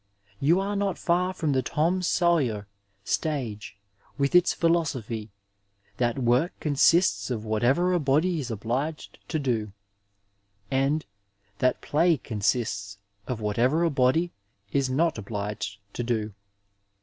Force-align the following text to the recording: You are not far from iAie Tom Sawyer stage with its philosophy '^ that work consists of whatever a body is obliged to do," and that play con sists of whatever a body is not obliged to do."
You 0.39 0.59
are 0.59 0.75
not 0.75 0.97
far 0.97 1.31
from 1.31 1.53
iAie 1.53 1.63
Tom 1.63 2.01
Sawyer 2.01 2.65
stage 3.03 3.77
with 4.17 4.33
its 4.33 4.51
philosophy 4.51 5.25
'^ 5.95 5.97
that 5.97 6.17
work 6.17 6.59
consists 6.59 7.29
of 7.29 7.45
whatever 7.45 7.93
a 7.93 7.99
body 7.99 8.39
is 8.39 8.49
obliged 8.49 9.19
to 9.27 9.37
do," 9.37 9.73
and 10.71 11.05
that 11.59 11.81
play 11.81 12.17
con 12.17 12.39
sists 12.39 12.97
of 13.27 13.41
whatever 13.41 13.83
a 13.83 13.91
body 13.91 14.31
is 14.71 14.89
not 14.89 15.19
obliged 15.19 15.77
to 15.93 16.01
do." 16.01 16.33